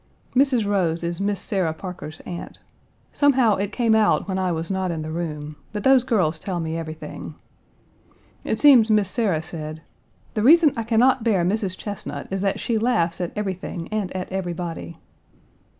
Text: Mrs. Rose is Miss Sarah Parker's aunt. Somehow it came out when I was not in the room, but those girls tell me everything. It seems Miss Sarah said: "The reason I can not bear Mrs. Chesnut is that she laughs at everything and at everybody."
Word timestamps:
Mrs. 0.35 0.65
Rose 0.65 1.03
is 1.03 1.21
Miss 1.21 1.39
Sarah 1.39 1.75
Parker's 1.75 2.21
aunt. 2.21 2.59
Somehow 3.13 3.57
it 3.57 3.71
came 3.71 3.93
out 3.93 4.27
when 4.27 4.39
I 4.39 4.51
was 4.51 4.71
not 4.71 4.89
in 4.89 5.03
the 5.03 5.11
room, 5.11 5.57
but 5.73 5.83
those 5.83 6.03
girls 6.03 6.39
tell 6.39 6.59
me 6.59 6.75
everything. 6.75 7.35
It 8.43 8.59
seems 8.59 8.89
Miss 8.89 9.11
Sarah 9.11 9.43
said: 9.43 9.83
"The 10.33 10.41
reason 10.41 10.73
I 10.75 10.81
can 10.85 10.99
not 10.99 11.23
bear 11.23 11.45
Mrs. 11.45 11.77
Chesnut 11.77 12.27
is 12.31 12.41
that 12.41 12.59
she 12.59 12.79
laughs 12.79 13.21
at 13.21 13.31
everything 13.35 13.89
and 13.91 14.11
at 14.15 14.31
everybody." 14.31 14.97